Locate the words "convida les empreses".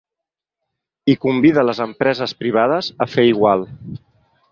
1.25-2.33